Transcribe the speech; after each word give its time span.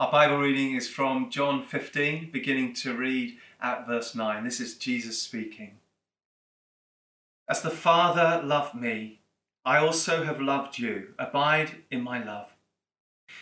Our 0.00 0.12
Bible 0.12 0.38
reading 0.38 0.76
is 0.76 0.88
from 0.88 1.28
John 1.28 1.64
15, 1.64 2.30
beginning 2.30 2.72
to 2.74 2.96
read 2.96 3.36
at 3.60 3.84
verse 3.84 4.14
9. 4.14 4.44
This 4.44 4.60
is 4.60 4.78
Jesus 4.78 5.20
speaking. 5.20 5.78
As 7.50 7.62
the 7.62 7.70
Father 7.70 8.40
loved 8.46 8.76
me, 8.76 9.22
I 9.64 9.78
also 9.78 10.22
have 10.22 10.40
loved 10.40 10.78
you. 10.78 11.14
Abide 11.18 11.82
in 11.90 12.04
my 12.04 12.22
love. 12.22 12.50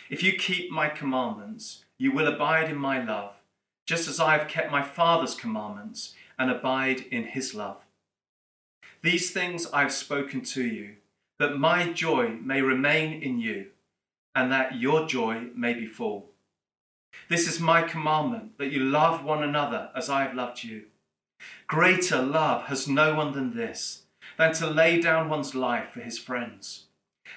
If 0.09 0.23
you 0.23 0.33
keep 0.33 0.71
my 0.71 0.89
commandments, 0.89 1.83
you 1.99 2.11
will 2.11 2.25
abide 2.25 2.71
in 2.71 2.77
my 2.77 3.03
love, 3.03 3.33
just 3.85 4.07
as 4.07 4.19
I 4.19 4.35
have 4.35 4.47
kept 4.47 4.71
my 4.71 4.81
Father's 4.81 5.35
commandments 5.35 6.15
and 6.39 6.49
abide 6.49 7.01
in 7.11 7.25
his 7.25 7.53
love. 7.53 7.85
These 9.03 9.29
things 9.29 9.67
I 9.71 9.81
have 9.81 9.93
spoken 9.93 10.41
to 10.41 10.65
you, 10.65 10.95
that 11.37 11.59
my 11.59 11.93
joy 11.93 12.29
may 12.41 12.63
remain 12.63 13.21
in 13.21 13.37
you, 13.37 13.67
and 14.33 14.51
that 14.51 14.79
your 14.79 15.05
joy 15.05 15.49
may 15.53 15.75
be 15.75 15.85
full. 15.85 16.31
This 17.29 17.47
is 17.47 17.59
my 17.59 17.81
commandment, 17.81 18.57
that 18.57 18.71
you 18.71 18.79
love 18.79 19.23
one 19.23 19.43
another 19.43 19.89
as 19.95 20.09
I 20.09 20.21
have 20.23 20.33
loved 20.33 20.63
you. 20.63 20.85
Greater 21.67 22.21
love 22.21 22.65
has 22.67 22.87
no 22.87 23.15
one 23.15 23.33
than 23.33 23.55
this, 23.55 24.03
than 24.37 24.53
to 24.53 24.67
lay 24.67 24.99
down 25.01 25.29
one's 25.29 25.53
life 25.53 25.89
for 25.91 25.99
his 25.99 26.17
friends. 26.17 26.85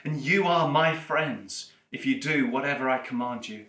And 0.05 0.21
you 0.21 0.47
are 0.47 0.69
my 0.69 0.97
friends 0.97 1.73
if 1.91 2.07
you 2.07 2.21
do 2.21 2.49
whatever 2.49 2.89
I 2.89 2.99
command 2.99 3.49
you. 3.49 3.67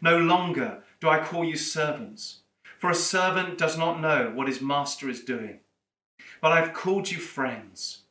No 0.00 0.18
longer 0.18 0.84
do 1.00 1.08
I 1.08 1.22
call 1.22 1.44
you 1.44 1.56
servants, 1.56 2.40
for 2.78 2.90
a 2.90 2.94
servant 2.94 3.58
does 3.58 3.76
not 3.76 4.00
know 4.00 4.30
what 4.34 4.48
his 4.48 4.60
master 4.60 5.08
is 5.08 5.22
doing. 5.22 5.58
But 6.40 6.52
I've 6.52 6.72
called 6.72 7.10
you 7.10 7.18
friends, 7.18 8.02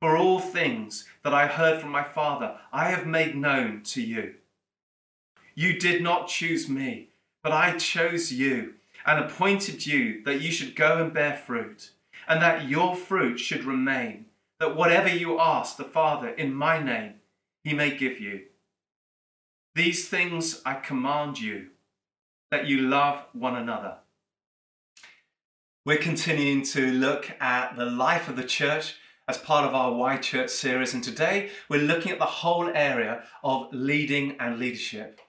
for 0.00 0.16
all 0.16 0.38
things 0.38 1.04
that 1.22 1.34
I 1.34 1.46
heard 1.46 1.80
from 1.80 1.90
my 1.90 2.02
Father 2.02 2.56
I 2.72 2.90
have 2.90 3.06
made 3.06 3.36
known 3.36 3.82
to 3.84 4.02
you. 4.02 4.34
You 5.58 5.76
did 5.76 6.04
not 6.04 6.28
choose 6.28 6.68
me, 6.68 7.08
but 7.42 7.50
I 7.50 7.76
chose 7.76 8.30
you 8.32 8.74
and 9.04 9.18
appointed 9.18 9.84
you 9.84 10.22
that 10.22 10.40
you 10.40 10.52
should 10.52 10.76
go 10.76 11.02
and 11.02 11.12
bear 11.12 11.34
fruit, 11.34 11.90
and 12.28 12.40
that 12.40 12.68
your 12.68 12.94
fruit 12.94 13.38
should 13.38 13.64
remain, 13.64 14.26
that 14.60 14.76
whatever 14.76 15.08
you 15.08 15.40
ask 15.40 15.76
the 15.76 15.82
Father 15.82 16.28
in 16.28 16.54
my 16.54 16.80
name, 16.80 17.14
he 17.64 17.74
may 17.74 17.90
give 17.90 18.20
you. 18.20 18.42
These 19.74 20.08
things 20.08 20.62
I 20.64 20.74
command 20.74 21.40
you, 21.40 21.70
that 22.52 22.68
you 22.68 22.82
love 22.82 23.24
one 23.32 23.56
another. 23.56 23.96
We're 25.84 25.98
continuing 25.98 26.62
to 26.66 26.92
look 26.92 27.32
at 27.40 27.74
the 27.74 27.84
life 27.84 28.28
of 28.28 28.36
the 28.36 28.44
church 28.44 28.94
as 29.26 29.38
part 29.38 29.64
of 29.64 29.74
our 29.74 29.92
Why 29.92 30.18
Church 30.18 30.50
series, 30.50 30.94
and 30.94 31.02
today 31.02 31.50
we're 31.68 31.82
looking 31.82 32.12
at 32.12 32.20
the 32.20 32.26
whole 32.26 32.68
area 32.68 33.24
of 33.42 33.66
leading 33.72 34.36
and 34.38 34.60
leadership. 34.60 35.20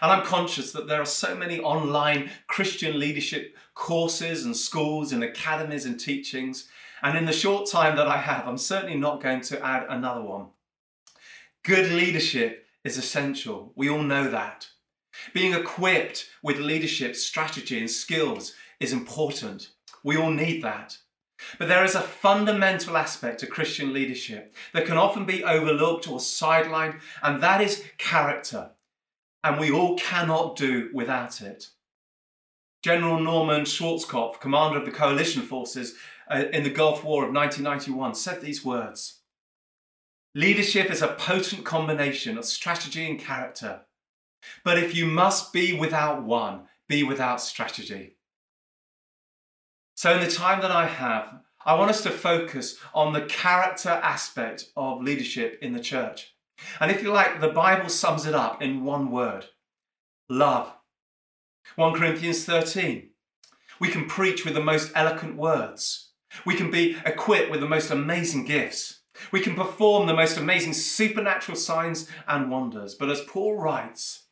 And 0.00 0.12
I'm 0.12 0.24
conscious 0.24 0.72
that 0.72 0.88
there 0.88 1.00
are 1.00 1.06
so 1.06 1.34
many 1.34 1.58
online 1.60 2.30
Christian 2.46 2.98
leadership 2.98 3.56
courses 3.74 4.44
and 4.44 4.56
schools 4.56 5.12
and 5.12 5.22
academies 5.22 5.84
and 5.84 5.98
teachings. 5.98 6.68
And 7.02 7.16
in 7.16 7.24
the 7.24 7.32
short 7.32 7.70
time 7.70 7.96
that 7.96 8.08
I 8.08 8.18
have, 8.18 8.46
I'm 8.46 8.58
certainly 8.58 8.96
not 8.96 9.22
going 9.22 9.40
to 9.42 9.64
add 9.64 9.86
another 9.88 10.22
one. 10.22 10.46
Good 11.62 11.90
leadership 11.90 12.66
is 12.84 12.96
essential. 12.96 13.72
We 13.74 13.88
all 13.88 14.02
know 14.02 14.30
that. 14.30 14.68
Being 15.32 15.54
equipped 15.54 16.26
with 16.42 16.58
leadership 16.58 17.16
strategy 17.16 17.78
and 17.78 17.90
skills 17.90 18.52
is 18.78 18.92
important. 18.92 19.70
We 20.04 20.16
all 20.16 20.30
need 20.30 20.62
that. 20.62 20.98
But 21.58 21.68
there 21.68 21.84
is 21.84 21.94
a 21.94 22.00
fundamental 22.00 22.96
aspect 22.96 23.40
to 23.40 23.46
Christian 23.46 23.92
leadership 23.92 24.54
that 24.72 24.86
can 24.86 24.96
often 24.96 25.26
be 25.26 25.44
overlooked 25.44 26.08
or 26.08 26.18
sidelined, 26.18 27.00
and 27.22 27.42
that 27.42 27.60
is 27.60 27.84
character 27.98 28.70
and 29.44 29.58
we 29.58 29.70
all 29.70 29.96
cannot 29.96 30.56
do 30.56 30.90
without 30.92 31.40
it. 31.40 31.68
General 32.82 33.18
Norman 33.20 33.62
Schwarzkopf, 33.62 34.40
commander 34.40 34.78
of 34.78 34.84
the 34.84 34.92
coalition 34.92 35.42
forces 35.42 35.94
uh, 36.30 36.44
in 36.52 36.62
the 36.62 36.70
Gulf 36.70 37.04
War 37.04 37.24
of 37.24 37.32
1991, 37.32 38.14
said 38.14 38.40
these 38.40 38.64
words 38.64 39.20
Leadership 40.34 40.90
is 40.90 41.02
a 41.02 41.08
potent 41.08 41.64
combination 41.64 42.36
of 42.36 42.44
strategy 42.44 43.08
and 43.08 43.18
character. 43.18 43.80
But 44.64 44.78
if 44.78 44.94
you 44.94 45.06
must 45.06 45.52
be 45.52 45.72
without 45.72 46.22
one, 46.22 46.64
be 46.88 47.02
without 47.02 47.40
strategy. 47.40 48.16
So, 49.94 50.12
in 50.12 50.20
the 50.20 50.30
time 50.30 50.60
that 50.60 50.70
I 50.70 50.86
have, 50.86 51.40
I 51.64 51.74
want 51.74 51.90
us 51.90 52.02
to 52.02 52.10
focus 52.10 52.78
on 52.94 53.12
the 53.12 53.22
character 53.22 53.88
aspect 53.88 54.70
of 54.76 55.02
leadership 55.02 55.58
in 55.62 55.72
the 55.72 55.80
church. 55.80 56.35
And 56.80 56.90
if 56.90 57.02
you 57.02 57.12
like, 57.12 57.40
the 57.40 57.48
Bible 57.48 57.88
sums 57.88 58.26
it 58.26 58.34
up 58.34 58.62
in 58.62 58.84
one 58.84 59.10
word 59.10 59.46
love. 60.28 60.72
1 61.76 61.94
Corinthians 61.94 62.44
13. 62.44 63.10
We 63.78 63.88
can 63.88 64.06
preach 64.06 64.44
with 64.44 64.54
the 64.54 64.62
most 64.62 64.92
eloquent 64.94 65.36
words. 65.36 66.10
We 66.44 66.54
can 66.54 66.70
be 66.70 66.96
equipped 67.04 67.50
with 67.50 67.60
the 67.60 67.68
most 67.68 67.90
amazing 67.90 68.44
gifts. 68.44 69.00
We 69.32 69.40
can 69.40 69.54
perform 69.54 70.06
the 70.06 70.14
most 70.14 70.36
amazing 70.36 70.74
supernatural 70.74 71.56
signs 71.56 72.08
and 72.26 72.50
wonders. 72.50 72.94
But 72.94 73.10
as 73.10 73.22
Paul 73.22 73.56
writes, 73.56 74.24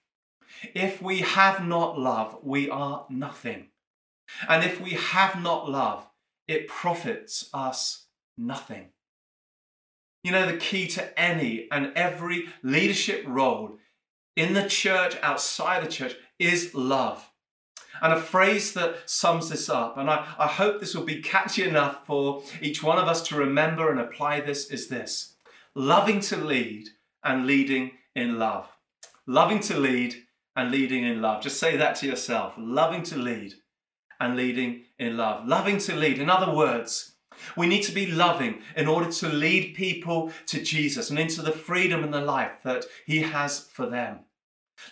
if 0.74 1.02
we 1.02 1.20
have 1.20 1.64
not 1.64 1.98
love, 1.98 2.38
we 2.42 2.70
are 2.70 3.06
nothing. 3.08 3.68
And 4.48 4.64
if 4.64 4.80
we 4.80 4.90
have 4.90 5.40
not 5.40 5.68
love, 5.68 6.06
it 6.46 6.68
profits 6.68 7.48
us 7.52 8.06
nothing. 8.36 8.88
You 10.24 10.32
know, 10.32 10.50
the 10.50 10.56
key 10.56 10.88
to 10.88 11.20
any 11.20 11.68
and 11.70 11.92
every 11.94 12.46
leadership 12.62 13.24
role 13.26 13.78
in 14.34 14.54
the 14.54 14.66
church, 14.66 15.16
outside 15.22 15.84
the 15.84 15.88
church, 15.88 16.16
is 16.38 16.74
love. 16.74 17.30
And 18.02 18.12
a 18.12 18.20
phrase 18.20 18.72
that 18.72 19.08
sums 19.08 19.50
this 19.50 19.68
up, 19.68 19.96
and 19.96 20.10
I, 20.10 20.26
I 20.38 20.48
hope 20.48 20.80
this 20.80 20.94
will 20.94 21.04
be 21.04 21.22
catchy 21.22 21.62
enough 21.62 22.04
for 22.06 22.42
each 22.60 22.82
one 22.82 22.98
of 22.98 23.06
us 23.06 23.22
to 23.28 23.36
remember 23.36 23.90
and 23.90 24.00
apply 24.00 24.40
this, 24.40 24.70
is 24.70 24.88
this 24.88 25.36
loving 25.76 26.20
to 26.20 26.36
lead 26.36 26.88
and 27.22 27.46
leading 27.46 27.92
in 28.14 28.38
love. 28.38 28.68
Loving 29.26 29.60
to 29.60 29.78
lead 29.78 30.16
and 30.56 30.70
leading 30.70 31.04
in 31.04 31.20
love. 31.20 31.42
Just 31.42 31.58
say 31.58 31.76
that 31.76 31.96
to 31.96 32.06
yourself. 32.06 32.54
Loving 32.56 33.02
to 33.04 33.16
lead 33.16 33.54
and 34.20 34.36
leading 34.36 34.84
in 34.98 35.16
love. 35.16 35.46
Loving 35.46 35.78
to 35.78 35.94
lead. 35.94 36.18
In 36.18 36.30
other 36.30 36.54
words, 36.54 37.13
we 37.56 37.66
need 37.66 37.82
to 37.84 37.92
be 37.92 38.06
loving 38.06 38.62
in 38.76 38.86
order 38.86 39.10
to 39.10 39.28
lead 39.28 39.74
people 39.74 40.32
to 40.46 40.62
Jesus 40.62 41.10
and 41.10 41.18
into 41.18 41.42
the 41.42 41.52
freedom 41.52 42.04
and 42.04 42.12
the 42.12 42.20
life 42.20 42.62
that 42.64 42.84
He 43.06 43.22
has 43.22 43.60
for 43.60 43.86
them. 43.86 44.20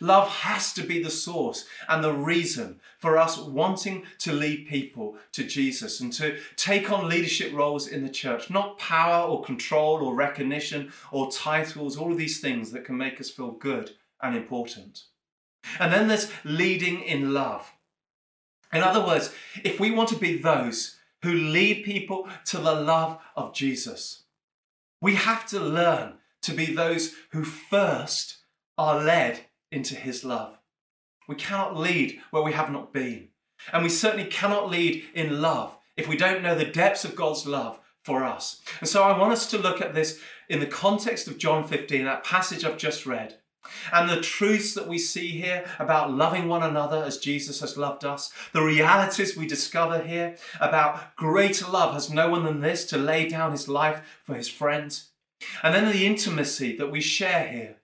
Love 0.00 0.28
has 0.28 0.72
to 0.72 0.82
be 0.82 1.03
the 1.03 1.10
source 1.10 1.66
and 1.88 2.03
the 2.03 2.12
reason 2.12 2.80
for 2.98 3.19
us 3.19 3.38
wanting 3.38 4.04
to 4.19 4.32
lead 4.32 4.66
people 4.66 5.16
to 5.32 5.44
Jesus 5.44 6.00
and 6.00 6.12
to 6.12 6.38
take 6.56 6.91
on 6.91 7.08
leadership 7.08 7.53
roles 7.53 7.86
in 7.86 8.03
the 8.03 8.08
church. 8.08 8.48
Not 8.48 8.78
power 8.78 9.26
or 9.28 9.42
control 9.42 10.03
or 10.03 10.14
recognition 10.14 10.92
or 11.10 11.30
titles, 11.30 11.97
all 11.97 12.12
of 12.12 12.19
these 12.19 12.41
things 12.41 12.70
that 12.72 12.84
can 12.84 12.97
make 12.97 13.20
us 13.20 13.30
feel 13.30 13.50
good 13.50 13.92
and 14.20 14.36
important. 14.36 15.04
And 15.78 15.92
then 15.92 16.09
there's 16.09 16.30
leading 16.44 17.03
in 17.03 17.34
love. 17.34 17.72
In 18.72 18.82
other 18.82 19.04
words, 19.04 19.34
if 19.64 19.78
we 19.78 19.91
want 19.91 20.09
to 20.10 20.16
be 20.16 20.38
those 20.38 20.97
who 21.22 21.33
lead 21.33 21.84
people 21.84 22.28
to 22.47 22.59
the 22.59 22.75
love 22.75 23.19
of 23.37 23.55
Jesus. 23.55 24.25
We 25.00 25.15
have 25.15 25.47
to 25.47 25.60
learn 25.60 26.15
to 26.43 26.53
be 26.53 26.66
those 26.66 27.15
who 27.31 27.44
first 27.44 28.38
are 28.77 29.03
led 29.03 29.41
into 29.71 29.94
his 29.94 30.25
love. 30.25 30.59
We 31.28 31.34
cannot 31.37 31.77
lead 31.77 32.21
where 32.31 32.43
we 32.43 32.53
have 32.53 32.71
not 32.71 32.93
been. 32.93 33.28
And 33.72 33.83
we 33.83 33.88
certainly 33.88 34.27
cannot 34.27 34.71
lead 34.71 35.05
in 35.15 35.41
love 35.41 35.77
if 35.97 36.09
we 36.09 36.16
don't 36.16 36.43
know 36.43 36.55
the 36.55 36.65
depths 36.65 37.05
of 37.05 37.15
God's 37.15 37.47
love 37.47 37.78
for 38.03 38.25
us. 38.25 38.60
And 38.81 38.89
so 38.89 39.04
I 39.04 39.16
want 39.16 39.33
us 39.33 39.49
to 39.50 39.59
look 39.59 39.81
at 39.81 39.94
this 39.94 40.21
in 40.49 40.60
the 40.60 40.66
context 40.66 41.28
of 41.28 41.39
John 41.39 41.66
15, 41.66 42.04
that 42.04 42.25
passage 42.25 42.65
I've 42.65 42.77
just 42.77 43.06
read. 43.06 43.39
And 43.92 44.08
the 44.08 44.20
truths 44.20 44.74
that 44.74 44.88
we 44.88 44.98
see 44.98 45.28
here 45.28 45.64
about 45.78 46.12
loving 46.12 46.48
one 46.48 46.62
another 46.62 47.03
as 47.04 47.18
Jesus 47.18 47.60
has 47.60 47.76
loved 47.76 48.04
us, 48.04 48.32
the 48.53 48.62
realities 48.62 49.36
we 49.36 49.47
discover 49.47 50.03
here 50.03 50.36
about 50.60 51.16
greater 51.16 51.68
love 51.68 51.94
has 51.94 52.10
no 52.10 52.28
one 52.28 52.44
than 52.44 52.60
this 52.60 52.84
to 52.86 52.98
lay 52.98 53.28
down 53.28 53.53
his 53.53 53.68
life 53.68 54.20
for 54.24 54.34
his 54.34 54.48
friends, 54.48 55.10
and 55.62 55.74
then 55.74 55.91
the 55.91 56.06
intimacy 56.06 56.76
that 56.76 56.91
we 56.91 57.00
share 57.00 57.48
here. 57.48 57.76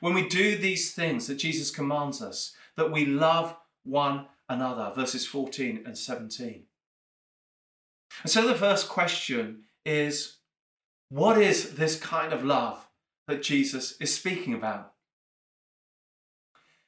When 0.00 0.14
we 0.14 0.26
do 0.26 0.56
these 0.56 0.92
things 0.92 1.26
that 1.28 1.36
Jesus 1.36 1.70
commands 1.70 2.20
us, 2.20 2.54
that 2.76 2.90
we 2.90 3.06
love 3.06 3.56
one 3.84 4.26
another, 4.48 4.92
verses 4.94 5.26
14 5.26 5.82
and 5.86 5.96
17. 5.96 6.64
And 8.22 8.30
so 8.30 8.46
the 8.46 8.54
first 8.54 8.88
question 8.88 9.62
is 9.84 10.38
what 11.08 11.38
is 11.38 11.74
this 11.74 11.98
kind 11.98 12.32
of 12.32 12.44
love 12.44 12.88
that 13.28 13.42
Jesus 13.42 13.96
is 14.00 14.14
speaking 14.14 14.54
about? 14.54 14.91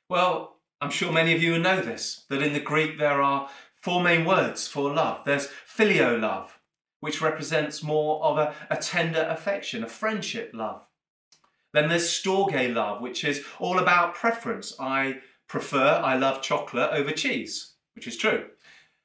Well, 0.09 0.57
I'm 0.81 0.91
sure 0.91 1.11
many 1.11 1.35
of 1.35 1.43
you 1.43 1.59
know 1.59 1.81
this, 1.81 2.25
that 2.29 2.43
in 2.43 2.53
the 2.53 2.61
Greek 2.61 2.99
there 2.99 3.23
are 3.23 3.49
four 3.81 4.03
main 4.03 4.25
words 4.25 4.69
for 4.69 4.93
love. 4.93 5.25
There's 5.25 5.49
phileo 5.67 6.21
love, 6.21 6.59
which 7.01 7.23
represents 7.23 7.83
more 7.83 8.23
of 8.23 8.39
a, 8.39 8.55
a 8.71 8.77
tender 8.77 9.27
affection, 9.29 9.83
a 9.83 9.89
friendship 9.89 10.51
love. 10.53 10.87
Then 11.73 11.89
there's 11.89 12.09
storge 12.09 12.73
love, 12.73 13.01
which 13.01 13.25
is 13.25 13.45
all 13.59 13.79
about 13.79 14.15
preference. 14.15 14.75
I 14.79 15.21
prefer 15.49 16.01
I 16.05 16.17
love 16.17 16.43
chocolate 16.43 16.91
over 16.93 17.11
cheese, 17.11 17.75
which 17.95 18.07
is 18.07 18.17
true. 18.17 18.47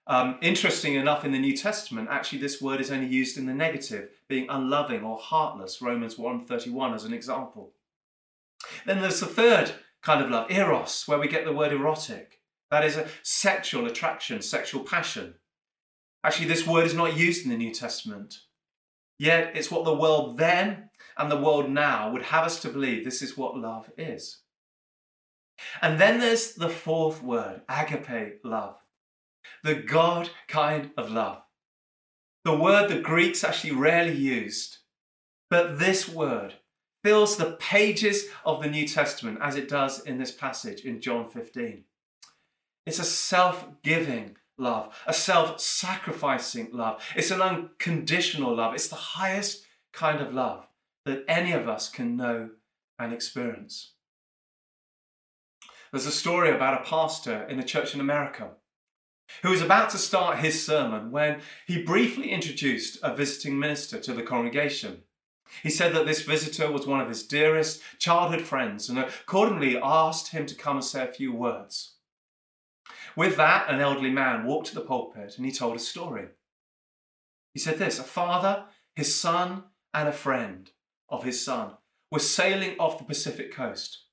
Um, 0.06 0.38
interesting 0.42 0.96
enough, 0.96 1.24
in 1.24 1.32
the 1.32 1.40
New 1.40 1.56
Testament, 1.56 2.10
actually 2.12 2.40
this 2.40 2.62
word 2.62 2.82
is 2.82 2.92
only 2.92 3.08
used 3.08 3.38
in 3.38 3.46
the 3.46 3.54
negative, 3.54 4.10
being 4.28 4.48
unloving 4.50 5.04
or 5.04 5.18
heartless, 5.18 5.82
Romans 5.82 6.16
1.31 6.16 6.96
as 6.96 7.06
an 7.06 7.14
example. 7.14 7.74
Then 8.86 9.02
there's 9.02 9.20
the 9.20 9.28
third 9.28 9.72
kind 10.02 10.24
of 10.24 10.30
love, 10.30 10.52
eros, 10.52 11.04
where 11.08 11.20
we 11.20 11.28
get 11.28 11.46
the 11.46 11.54
word 11.54 11.74
erotic. 11.74 12.40
That 12.72 12.86
is 12.86 12.98
a 12.98 13.08
sexual 13.24 13.86
attraction, 13.88 14.42
sexual 14.42 14.84
passion. 14.84 15.36
Actually, 16.24 16.48
this 16.48 16.68
word 16.68 16.86
is 16.86 16.94
not 16.94 17.18
used 17.18 17.44
in 17.44 17.50
the 17.50 17.58
New 17.58 17.74
Testament. 17.74 18.40
Yet 19.18 19.52
it's 19.56 19.72
what 19.72 19.86
the 19.86 19.94
world 19.94 20.38
then 20.38 20.90
and 21.18 21.30
the 21.30 21.38
world 21.38 21.70
now 21.70 22.12
would 22.12 22.24
have 22.24 22.46
us 22.46 22.60
to 22.62 22.70
believe 22.70 23.04
this 23.04 23.22
is 23.22 23.38
what 23.38 23.58
love 23.58 23.92
is. 23.98 24.40
And 25.82 26.00
then 26.00 26.20
there's 26.20 26.54
the 26.54 26.70
fourth 26.70 27.22
word, 27.22 27.62
agape 27.68 28.40
love, 28.46 28.78
the 29.64 29.76
God 29.76 30.30
kind 30.48 30.92
of 30.96 31.12
love. 31.12 31.42
The 32.46 32.56
word 32.56 32.90
the 32.90 33.02
Greeks 33.02 33.44
actually 33.44 33.74
rarely 33.74 34.16
used, 34.16 34.78
but 35.50 35.80
this 35.80 36.08
word 36.08 36.56
fills 37.04 37.38
the 37.38 37.52
pages 37.60 38.26
of 38.46 38.62
the 38.62 38.70
New 38.70 38.88
Testament 38.88 39.40
as 39.42 39.56
it 39.56 39.70
does 39.70 40.02
in 40.02 40.18
this 40.18 40.32
passage 40.32 40.82
in 40.82 41.02
John 41.02 41.30
15. 41.30 41.84
It's 42.86 43.00
a 43.00 43.04
self 43.04 43.68
giving 43.84 44.38
love, 44.58 44.96
a 45.06 45.14
self 45.14 45.60
sacrificing 45.60 46.70
love. 46.74 47.04
It's 47.16 47.32
an 47.32 47.42
unconditional 47.42 48.56
love. 48.56 48.74
It's 48.74 48.90
the 48.90 48.96
highest 48.96 49.66
kind 49.94 50.22
of 50.22 50.34
love 50.34 50.68
that 51.06 51.24
any 51.28 51.54
of 51.54 51.68
us 51.68 51.90
can 51.90 52.16
know 52.16 52.50
and 52.98 53.14
experience. 53.14 53.94
There's 55.92 56.06
a 56.06 56.12
story 56.12 56.52
about 56.52 56.82
a 56.82 56.90
pastor 56.90 57.44
in 57.44 57.60
a 57.60 57.64
church 57.64 57.96
in 57.96 58.02
America 58.02 58.52
who 59.42 59.50
was 59.50 59.62
about 59.62 59.90
to 59.92 59.98
start 59.98 60.40
his 60.40 60.66
sermon 60.66 61.12
when 61.12 61.42
he 61.66 61.84
briefly 61.84 62.30
introduced 62.30 63.00
a 63.02 63.16
visiting 63.16 63.58
minister 63.58 64.00
to 64.00 64.14
the 64.14 64.24
congregation. 64.24 65.04
He 65.64 65.70
said 65.70 65.94
that 65.94 66.06
this 66.06 66.22
visitor 66.22 66.72
was 66.72 66.88
one 66.88 67.02
of 67.02 67.10
his 67.10 67.24
dearest 67.24 67.82
childhood 67.98 68.42
friends 68.42 68.90
and 68.90 69.00
accordingly 69.00 69.80
asked 69.82 70.30
him 70.30 70.46
to 70.46 70.56
come 70.56 70.78
and 70.78 70.86
say 70.86 71.04
a 71.04 71.12
few 71.12 71.34
words. 71.34 71.96
With 73.16 73.36
that, 73.38 73.70
an 73.70 73.80
elderly 73.80 74.12
man 74.12 74.46
walked 74.46 74.68
to 74.68 74.76
the 74.76 74.82
pulpit 74.82 75.36
and 75.38 75.46
he 75.46 75.52
told 75.52 75.76
a 75.76 75.80
story. 75.80 76.28
He 77.54 77.60
said 77.60 77.78
this 77.78 78.00
A 78.00 78.04
father, 78.04 78.66
his 78.96 79.14
son, 79.14 79.64
and 79.94 80.08
a 80.08 80.14
friend 80.14 80.70
of 81.10 81.24
his 81.24 81.44
son 81.44 81.74
were 82.12 82.20
sailing 82.20 82.78
off 82.78 82.98
the 82.98 83.04
Pacific 83.04 83.52
coast 83.54 84.06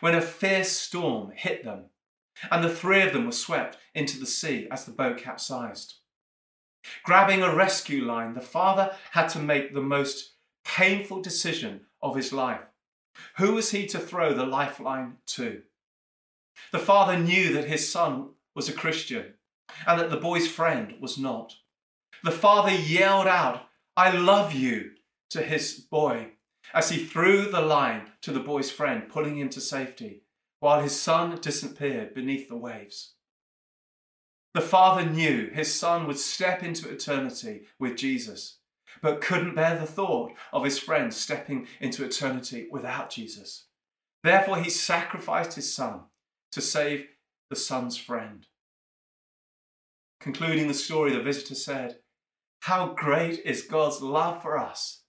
when 0.00 0.14
a 0.14 0.20
fierce 0.20 0.70
storm 0.70 1.32
hit 1.34 1.64
them, 1.64 1.86
and 2.50 2.64
the 2.64 2.74
three 2.74 3.02
of 3.02 3.12
them 3.12 3.26
were 3.26 3.32
swept 3.32 3.76
into 3.94 4.18
the 4.18 4.26
sea 4.26 4.66
as 4.70 4.84
the 4.84 4.92
boat 4.92 5.18
capsized. 5.18 5.94
Grabbing 7.02 7.42
a 7.42 7.54
rescue 7.54 8.04
line, 8.04 8.34
the 8.34 8.40
father 8.40 8.94
had 9.12 9.28
to 9.28 9.38
make 9.38 9.72
the 9.72 9.80
most 9.80 10.33
painful 10.64 11.22
decision 11.22 11.82
of 12.02 12.16
his 12.16 12.32
life. 12.32 12.60
Who 13.36 13.54
was 13.54 13.70
he 13.70 13.86
to 13.86 13.98
throw 13.98 14.34
the 14.34 14.46
lifeline 14.46 15.18
to? 15.26 15.62
The 16.72 16.78
father 16.78 17.18
knew 17.18 17.52
that 17.52 17.68
his 17.68 17.90
son 17.90 18.30
was 18.54 18.68
a 18.68 18.72
Christian 18.72 19.34
and 19.86 20.00
that 20.00 20.10
the 20.10 20.16
boy's 20.16 20.48
friend 20.48 20.94
was 21.00 21.18
not. 21.18 21.54
The 22.22 22.30
father 22.30 22.72
yelled 22.72 23.26
out, 23.26 23.68
I 23.96 24.10
love 24.10 24.52
you, 24.52 24.92
to 25.30 25.42
his 25.42 25.72
boy 25.90 26.28
as 26.72 26.90
he 26.90 27.04
threw 27.04 27.50
the 27.50 27.60
line 27.60 28.12
to 28.22 28.32
the 28.32 28.40
boy's 28.40 28.70
friend, 28.70 29.08
pulling 29.08 29.36
him 29.36 29.48
to 29.50 29.60
safety, 29.60 30.22
while 30.60 30.80
his 30.80 30.98
son 30.98 31.38
disappeared 31.40 32.14
beneath 32.14 32.48
the 32.48 32.56
waves. 32.56 33.14
The 34.54 34.60
father 34.60 35.04
knew 35.04 35.50
his 35.52 35.74
son 35.74 36.06
would 36.06 36.18
step 36.18 36.62
into 36.62 36.88
eternity 36.88 37.62
with 37.78 37.96
Jesus, 37.96 38.58
but 39.04 39.20
couldn't 39.20 39.54
bear 39.54 39.76
the 39.78 39.84
thought 39.84 40.32
of 40.50 40.64
his 40.64 40.78
friend 40.78 41.12
stepping 41.12 41.66
into 41.78 42.02
eternity 42.02 42.66
without 42.70 43.10
Jesus. 43.10 43.66
Therefore, 44.22 44.56
he 44.56 44.70
sacrificed 44.70 45.56
his 45.56 45.74
son 45.74 46.04
to 46.52 46.62
save 46.62 47.08
the 47.50 47.54
son's 47.54 47.98
friend. 47.98 48.46
Concluding 50.20 50.68
the 50.68 50.74
story, 50.74 51.12
the 51.12 51.20
visitor 51.20 51.54
said, 51.54 51.98
How 52.60 52.94
great 52.94 53.40
is 53.44 53.60
God's 53.60 54.00
love 54.00 54.40
for 54.40 54.56
us 54.56 55.02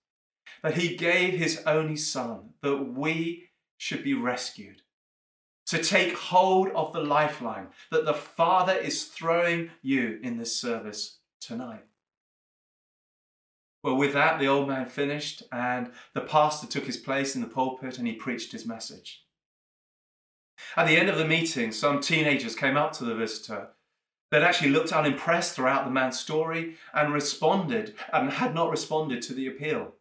that 0.62 0.76
he 0.76 0.98
gave 0.98 1.36
his 1.36 1.64
only 1.66 1.96
son 1.96 2.50
that 2.62 2.76
we 2.76 3.52
should 3.78 4.04
be 4.04 4.14
rescued. 4.14 4.82
To 5.68 5.82
take 5.82 6.18
hold 6.18 6.68
of 6.76 6.92
the 6.92 7.00
lifeline 7.00 7.68
that 7.92 8.04
the 8.04 8.14
Father 8.14 8.74
is 8.74 9.06
throwing 9.06 9.72
you 9.82 10.20
in 10.22 10.38
this 10.38 10.60
service 10.60 11.20
tonight. 11.40 11.86
Well, 13.86 13.98
with 13.98 14.14
that, 14.14 14.40
the 14.40 14.48
old 14.48 14.68
man 14.68 14.88
finished, 14.88 15.44
and 15.52 15.92
the 16.16 16.22
pastor 16.22 16.66
took 16.66 16.86
his 16.86 16.98
place 16.98 17.36
in 17.36 17.42
the 17.42 17.48
pulpit 17.48 18.00
and 18.00 18.08
he 18.08 18.14
preached 18.14 18.52
his 18.52 18.66
message. 18.66 19.24
At 20.76 20.88
the 20.88 20.98
end 20.98 21.08
of 21.08 21.20
the 21.20 21.28
meeting, 21.28 21.72
some 21.72 22.02
teenagers 22.02 22.56
came 22.56 22.78
up 22.78 22.94
to 22.94 23.06
the 23.06 23.14
visitor 23.14 23.70
They'd 24.32 24.42
actually 24.42 24.72
looked 24.72 24.92
unimpressed 24.92 25.56
throughout 25.56 25.86
the 25.86 25.92
man's 25.92 26.20
story 26.20 26.78
and 26.96 27.14
responded 27.14 27.94
and 28.12 28.32
had 28.32 28.56
not 28.56 28.72
responded 28.72 29.22
to 29.22 29.36
the 29.36 29.46
appeal. 29.46 29.94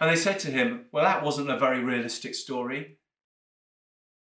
And 0.00 0.08
they 0.08 0.16
said 0.16 0.38
to 0.40 0.50
him, 0.52 0.84
Well, 0.92 1.02
that 1.02 1.24
wasn't 1.24 1.50
a 1.50 1.58
very 1.58 1.82
realistic 1.82 2.36
story. 2.36 2.98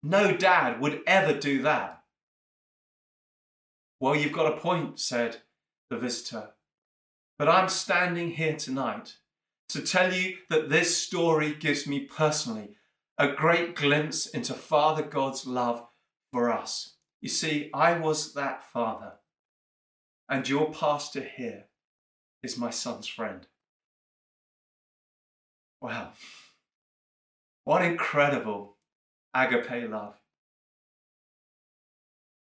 No 0.04 0.36
dad 0.36 0.80
would 0.80 1.02
ever 1.04 1.36
do 1.36 1.62
that. 1.62 2.04
Well, 3.98 4.14
you've 4.14 4.32
got 4.32 4.54
a 4.54 4.56
point, 4.56 5.00
said 5.00 5.38
the 5.90 5.96
visitor. 5.96 6.50
But 7.38 7.48
I'm 7.48 7.68
standing 7.68 8.30
here 8.32 8.56
tonight 8.56 9.16
to 9.70 9.82
tell 9.82 10.12
you 10.12 10.36
that 10.50 10.68
this 10.68 10.96
story 10.96 11.54
gives 11.54 11.86
me 11.86 12.00
personally 12.00 12.76
a 13.18 13.28
great 13.28 13.74
glimpse 13.74 14.26
into 14.26 14.54
Father 14.54 15.02
God's 15.02 15.46
love 15.46 15.84
for 16.32 16.50
us. 16.50 16.96
You 17.20 17.28
see, 17.28 17.70
I 17.72 17.98
was 17.98 18.34
that 18.34 18.64
father, 18.64 19.14
and 20.28 20.48
your 20.48 20.70
pastor 20.72 21.22
here 21.22 21.64
is 22.42 22.58
my 22.58 22.70
son's 22.70 23.08
friend. 23.08 23.46
Wow. 25.80 26.10
What 27.64 27.82
incredible 27.82 28.76
agape 29.34 29.90
love. 29.90 30.20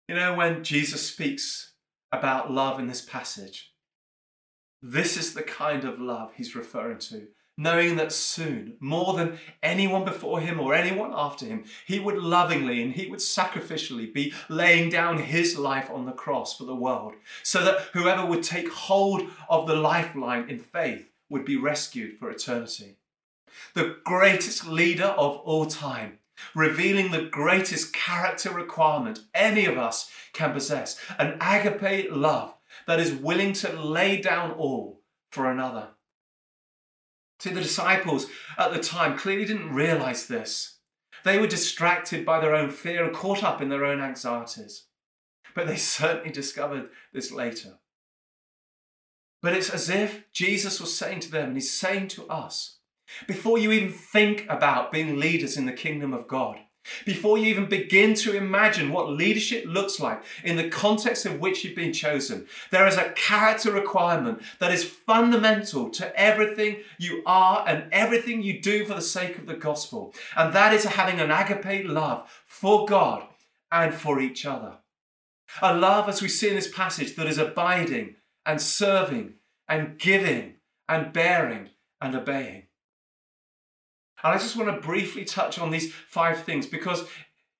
You 0.07 0.15
know, 0.15 0.35
when 0.35 0.63
Jesus 0.63 1.07
speaks 1.07 1.73
about 2.11 2.51
love 2.51 2.79
in 2.79 2.87
this 2.87 3.01
passage, 3.01 3.74
this 4.81 5.17
is 5.17 5.33
the 5.33 5.43
kind 5.43 5.83
of 5.83 5.99
love 5.99 6.31
he's 6.35 6.55
referring 6.55 6.99
to, 6.99 7.27
knowing 7.57 7.95
that 7.95 8.11
soon, 8.11 8.75
more 8.79 9.13
than 9.13 9.39
anyone 9.63 10.03
before 10.03 10.41
him 10.41 10.59
or 10.59 10.73
anyone 10.73 11.11
after 11.13 11.45
him, 11.45 11.63
he 11.85 11.99
would 11.99 12.17
lovingly 12.17 12.81
and 12.81 12.93
he 12.93 13.09
would 13.09 13.19
sacrificially 13.19 14.13
be 14.13 14.33
laying 14.49 14.89
down 14.89 15.17
his 15.17 15.57
life 15.57 15.89
on 15.89 16.05
the 16.05 16.11
cross 16.11 16.57
for 16.57 16.65
the 16.65 16.75
world, 16.75 17.13
so 17.43 17.63
that 17.63 17.79
whoever 17.93 18.25
would 18.25 18.43
take 18.43 18.69
hold 18.71 19.29
of 19.49 19.67
the 19.67 19.75
lifeline 19.75 20.49
in 20.49 20.59
faith 20.59 21.11
would 21.29 21.45
be 21.45 21.57
rescued 21.57 22.17
for 22.17 22.29
eternity. 22.29 22.97
The 23.73 23.97
greatest 24.03 24.67
leader 24.67 25.05
of 25.05 25.37
all 25.37 25.65
time, 25.65 26.19
revealing 26.53 27.11
the 27.11 27.23
greatest 27.23 27.93
character 27.93 28.51
requirement 28.51 29.21
any 29.33 29.65
of 29.65 29.77
us 29.77 30.11
can 30.33 30.51
possess 30.51 30.99
an 31.17 31.37
agape 31.39 32.11
love 32.11 32.54
that 32.87 32.99
is 32.99 33.13
willing 33.13 33.53
to 33.53 33.79
lay 33.79 34.19
down 34.19 34.51
all 34.51 35.01
for 35.31 35.49
another. 35.49 35.89
See, 37.39 37.49
the 37.51 37.61
disciples 37.61 38.27
at 38.57 38.73
the 38.73 38.79
time 38.79 39.17
clearly 39.17 39.45
didn't 39.45 39.73
realize 39.73 40.27
this. 40.27 40.79
They 41.23 41.37
were 41.37 41.47
distracted 41.47 42.25
by 42.25 42.39
their 42.39 42.55
own 42.55 42.69
fear 42.69 43.03
and 43.03 43.15
caught 43.15 43.43
up 43.43 43.61
in 43.61 43.69
their 43.69 43.83
own 43.83 44.01
anxieties. 44.01 44.85
But 45.53 45.67
they 45.67 45.75
certainly 45.97 46.31
discovered 46.31 46.89
this 47.13 47.31
later. 47.31 47.79
But 49.41 49.53
it's 49.53 49.69
as 49.69 49.89
if 49.89 50.31
Jesus 50.31 50.79
was 50.79 50.97
saying 50.97 51.19
to 51.21 51.31
them, 51.31 51.49
and 51.49 51.57
he's 51.57 51.71
saying 51.71 52.07
to 52.09 52.27
us, 52.27 52.79
before 53.27 53.57
you 53.57 53.71
even 53.71 53.91
think 53.91 54.45
about 54.49 54.91
being 54.91 55.19
leaders 55.19 55.57
in 55.57 55.65
the 55.65 55.73
kingdom 55.73 56.13
of 56.13 56.27
God, 56.27 56.57
before 57.05 57.37
you 57.37 57.47
even 57.47 57.67
begin 57.67 58.13
to 58.15 58.35
imagine 58.35 58.91
what 58.91 59.09
leadership 59.09 59.65
looks 59.65 59.99
like 59.99 60.23
in 60.43 60.55
the 60.55 60.69
context 60.69 61.25
of 61.25 61.39
which 61.39 61.63
you've 61.63 61.75
been 61.75 61.93
chosen, 61.93 62.47
there 62.71 62.87
is 62.87 62.97
a 62.97 63.11
character 63.11 63.71
requirement 63.71 64.41
that 64.59 64.71
is 64.71 64.83
fundamental 64.83 65.89
to 65.89 66.19
everything 66.19 66.77
you 66.97 67.23
are 67.25 67.63
and 67.67 67.85
everything 67.91 68.41
you 68.41 68.61
do 68.61 68.85
for 68.85 68.93
the 68.93 69.01
sake 69.01 69.37
of 69.37 69.45
the 69.45 69.55
gospel. 69.55 70.13
And 70.35 70.53
that 70.53 70.73
is 70.73 70.85
having 70.85 71.19
an 71.19 71.31
agape 71.31 71.87
love 71.87 72.29
for 72.45 72.85
God 72.85 73.23
and 73.71 73.93
for 73.93 74.19
each 74.19 74.45
other. 74.45 74.77
A 75.61 75.75
love, 75.75 76.09
as 76.09 76.21
we 76.21 76.27
see 76.27 76.49
in 76.49 76.55
this 76.55 76.71
passage, 76.71 77.15
that 77.15 77.27
is 77.27 77.37
abiding 77.37 78.15
and 78.45 78.61
serving 78.61 79.35
and 79.67 79.97
giving 79.97 80.55
and 80.87 81.13
bearing 81.13 81.69
and 82.01 82.15
obeying. 82.15 82.63
And 84.25 84.33
I 84.33 84.39
just 84.39 84.55
want 84.55 84.73
to 84.73 84.81
briefly 84.81 85.23
touch 85.23 85.59
on 85.59 85.69
these 85.69 85.93
five 85.93 86.41
things 86.41 86.65
because 86.65 87.07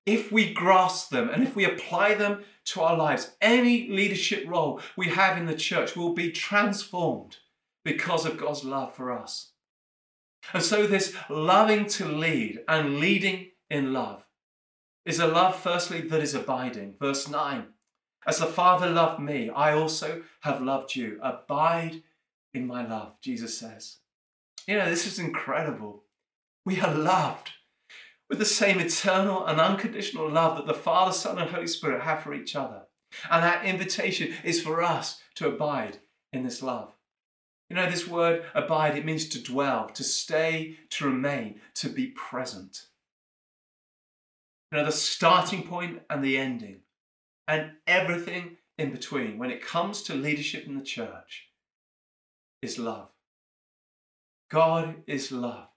if 0.04 0.32
we 0.32 0.52
grasp 0.52 1.10
them 1.10 1.28
and 1.28 1.44
if 1.44 1.54
we 1.54 1.64
apply 1.64 2.14
them 2.14 2.42
to 2.64 2.80
our 2.80 2.96
lives, 2.96 3.36
any 3.40 3.88
leadership 3.88 4.42
role 4.48 4.80
we 4.96 5.06
have 5.10 5.38
in 5.38 5.46
the 5.46 5.54
church 5.54 5.94
will 5.94 6.12
be 6.12 6.32
transformed 6.32 7.36
because 7.84 8.26
of 8.26 8.36
God's 8.36 8.64
love 8.64 8.92
for 8.92 9.12
us. 9.12 9.52
And 10.52 10.60
so, 10.60 10.88
this 10.88 11.14
loving 11.30 11.86
to 11.86 12.04
lead 12.04 12.58
and 12.66 12.98
leading 12.98 13.52
in 13.70 13.92
love 13.92 14.24
is 15.04 15.20
a 15.20 15.28
love, 15.28 15.54
firstly, 15.54 16.00
that 16.00 16.20
is 16.20 16.34
abiding. 16.34 16.96
Verse 17.00 17.28
9 17.28 17.66
As 18.26 18.38
the 18.40 18.46
Father 18.46 18.90
loved 18.90 19.20
me, 19.20 19.50
I 19.50 19.72
also 19.72 20.24
have 20.40 20.60
loved 20.60 20.96
you. 20.96 21.20
Abide 21.22 22.02
in 22.52 22.66
my 22.66 22.84
love, 22.84 23.20
Jesus 23.20 23.56
says. 23.56 23.98
You 24.66 24.78
know, 24.78 24.90
this 24.90 25.06
is 25.06 25.20
incredible. 25.20 26.02
We 26.66 26.80
are 26.80 26.92
loved 26.92 27.52
with 28.28 28.40
the 28.40 28.44
same 28.44 28.80
eternal 28.80 29.46
and 29.46 29.60
unconditional 29.60 30.28
love 30.28 30.56
that 30.56 30.66
the 30.66 30.74
Father, 30.74 31.12
Son, 31.12 31.38
and 31.38 31.48
Holy 31.48 31.68
Spirit 31.68 32.02
have 32.02 32.24
for 32.24 32.34
each 32.34 32.56
other. 32.56 32.82
And 33.30 33.44
that 33.44 33.64
invitation 33.64 34.34
is 34.42 34.60
for 34.60 34.82
us 34.82 35.22
to 35.36 35.46
abide 35.46 35.98
in 36.32 36.42
this 36.42 36.64
love. 36.64 36.92
You 37.70 37.76
know, 37.76 37.88
this 37.88 38.08
word 38.08 38.44
abide, 38.52 38.98
it 38.98 39.04
means 39.04 39.28
to 39.28 39.42
dwell, 39.42 39.88
to 39.90 40.02
stay, 40.02 40.76
to 40.90 41.06
remain, 41.06 41.60
to 41.74 41.88
be 41.88 42.08
present. 42.08 42.86
You 44.72 44.78
know, 44.78 44.84
the 44.84 44.92
starting 44.92 45.62
point 45.62 46.02
and 46.10 46.22
the 46.22 46.36
ending, 46.36 46.80
and 47.46 47.74
everything 47.86 48.56
in 48.76 48.90
between 48.90 49.38
when 49.38 49.52
it 49.52 49.64
comes 49.64 50.02
to 50.02 50.14
leadership 50.14 50.66
in 50.66 50.76
the 50.76 50.84
church 50.84 51.48
is 52.60 52.76
love. 52.76 53.10
God 54.50 54.96
is 55.06 55.30
love. 55.30 55.68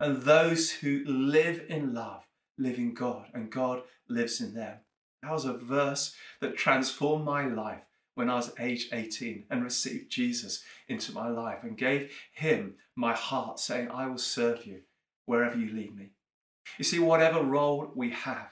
And 0.00 0.22
those 0.22 0.70
who 0.70 1.04
live 1.04 1.66
in 1.68 1.92
love 1.92 2.24
live 2.56 2.78
in 2.78 2.94
God, 2.94 3.26
and 3.34 3.50
God 3.50 3.82
lives 4.08 4.40
in 4.40 4.54
them. 4.54 4.78
That 5.22 5.32
was 5.32 5.44
a 5.44 5.52
verse 5.52 6.14
that 6.40 6.56
transformed 6.56 7.26
my 7.26 7.46
life 7.46 7.82
when 8.14 8.30
I 8.30 8.36
was 8.36 8.52
age 8.58 8.88
18 8.92 9.44
and 9.50 9.62
received 9.62 10.10
Jesus 10.10 10.64
into 10.88 11.12
my 11.12 11.28
life 11.28 11.62
and 11.62 11.76
gave 11.76 12.12
him 12.32 12.76
my 12.96 13.14
heart, 13.14 13.60
saying, 13.60 13.90
I 13.90 14.06
will 14.06 14.18
serve 14.18 14.64
you 14.64 14.80
wherever 15.26 15.56
you 15.56 15.70
lead 15.70 15.94
me. 15.94 16.12
You 16.78 16.84
see, 16.84 16.98
whatever 16.98 17.42
role 17.42 17.92
we 17.94 18.10
have, 18.10 18.48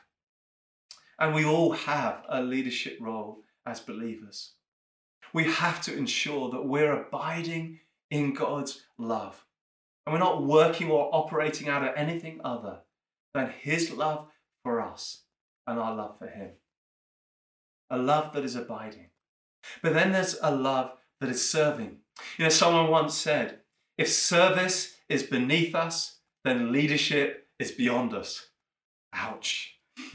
and 1.18 1.34
we 1.34 1.46
all 1.46 1.72
have 1.72 2.24
a 2.28 2.42
leadership 2.42 2.98
role 3.00 3.42
as 3.66 3.80
believers, 3.80 4.52
we 5.32 5.44
have 5.44 5.80
to 5.82 5.96
ensure 5.96 6.50
that 6.50 6.66
we're 6.66 6.92
abiding 6.92 7.80
in 8.10 8.34
God's 8.34 8.82
love 8.98 9.44
and 10.08 10.14
we're 10.14 10.20
not 10.20 10.42
working 10.42 10.90
or 10.90 11.14
operating 11.14 11.68
out 11.68 11.86
of 11.86 11.94
anything 11.94 12.40
other 12.42 12.78
than 13.34 13.52
His 13.60 13.90
love 13.90 14.28
for 14.62 14.80
us 14.80 15.24
and 15.66 15.78
our 15.78 15.94
love 15.94 16.18
for 16.18 16.28
Him. 16.28 16.52
A 17.90 17.98
love 17.98 18.32
that 18.32 18.42
is 18.42 18.56
abiding. 18.56 19.10
But 19.82 19.92
then 19.92 20.12
there's 20.12 20.38
a 20.42 20.50
love 20.50 20.92
that 21.20 21.28
is 21.28 21.50
serving. 21.50 21.98
You 22.38 22.44
know, 22.44 22.48
someone 22.48 22.90
once 22.90 23.14
said, 23.18 23.58
if 23.98 24.08
service 24.08 24.94
is 25.10 25.24
beneath 25.24 25.74
us, 25.74 26.20
then 26.42 26.72
leadership 26.72 27.46
is 27.58 27.70
beyond 27.70 28.14
us. 28.14 28.48
Ouch. 29.12 29.74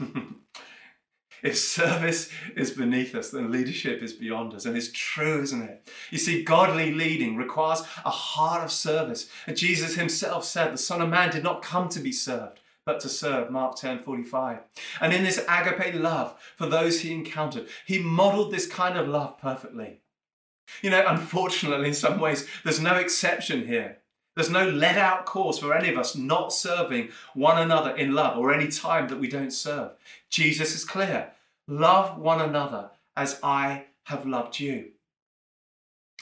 If 1.44 1.58
service 1.58 2.30
is 2.56 2.70
beneath 2.70 3.14
us, 3.14 3.30
then 3.30 3.52
leadership 3.52 4.02
is 4.02 4.14
beyond 4.14 4.54
us. 4.54 4.64
And 4.64 4.74
it's 4.74 4.90
true, 4.90 5.42
isn't 5.42 5.62
it? 5.62 5.86
You 6.10 6.16
see, 6.16 6.42
godly 6.42 6.90
leading 6.90 7.36
requires 7.36 7.82
a 8.02 8.10
heart 8.10 8.64
of 8.64 8.72
service. 8.72 9.28
And 9.46 9.54
Jesus 9.54 9.94
himself 9.94 10.46
said, 10.46 10.72
The 10.72 10.78
Son 10.78 11.02
of 11.02 11.10
Man 11.10 11.30
did 11.30 11.42
not 11.42 11.60
come 11.60 11.90
to 11.90 12.00
be 12.00 12.12
served, 12.12 12.60
but 12.86 12.98
to 13.00 13.10
serve. 13.10 13.50
Mark 13.50 13.76
10 13.76 13.98
45. 13.98 14.60
And 15.02 15.12
in 15.12 15.22
this 15.22 15.44
agape 15.46 15.94
love 15.94 16.34
for 16.56 16.66
those 16.66 17.00
he 17.00 17.12
encountered, 17.12 17.68
he 17.84 17.98
modeled 17.98 18.50
this 18.50 18.66
kind 18.66 18.96
of 18.96 19.06
love 19.06 19.38
perfectly. 19.38 20.00
You 20.80 20.88
know, 20.88 21.04
unfortunately, 21.06 21.88
in 21.88 21.94
some 21.94 22.20
ways, 22.20 22.48
there's 22.64 22.80
no 22.80 22.96
exception 22.96 23.66
here. 23.66 23.98
There's 24.34 24.50
no 24.50 24.68
let 24.68 24.96
out 24.96 25.26
cause 25.26 25.58
for 25.58 25.74
any 25.74 25.90
of 25.90 25.98
us 25.98 26.16
not 26.16 26.52
serving 26.52 27.10
one 27.34 27.60
another 27.60 27.94
in 27.94 28.14
love 28.14 28.36
or 28.36 28.52
any 28.52 28.68
time 28.68 29.08
that 29.08 29.20
we 29.20 29.28
don't 29.28 29.52
serve. 29.52 29.92
Jesus 30.28 30.74
is 30.74 30.84
clear 30.84 31.33
love 31.66 32.18
one 32.18 32.40
another 32.40 32.90
as 33.16 33.38
I 33.42 33.86
have 34.04 34.26
loved 34.26 34.60
you. 34.60 34.90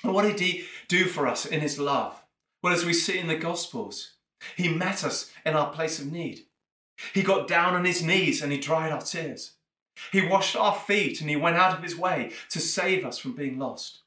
And 0.03 0.13
what 0.15 0.23
did 0.23 0.41
he 0.41 0.65
do 0.89 1.05
for 1.05 1.27
us 1.27 1.47
in 1.47 1.61
his 1.61 1.79
love? 1.79 2.23
Well, 2.63 2.73
as 2.73 2.85
we 2.85 2.93
see 2.93 3.19
in 3.19 3.29
the 3.29 3.37
Gospels, 3.37 4.13
he 4.57 4.69
met 4.69 5.05
us 5.05 5.31
in 5.45 5.55
our 5.55 5.73
place 5.73 5.99
of 5.99 6.11
need. 6.11 6.43
He 7.15 7.23
got 7.23 7.49
down 7.49 7.75
on 7.75 7.85
his 7.85 8.03
knees 8.03 8.43
and 8.43 8.53
he 8.53 8.59
dried 8.59 8.93
our 8.93 9.03
tears. 9.03 9.53
He 10.11 10.27
washed 10.27 10.57
our 10.57 10.75
feet 10.75 11.21
and 11.21 11.29
he 11.29 11.37
went 11.37 11.57
out 11.57 11.77
of 11.77 11.83
his 11.83 11.97
way 11.97 12.33
to 12.51 12.61
save 12.61 13.05
us 13.05 13.19
from 13.19 13.35
being 13.35 13.59
lost. 13.59 14.01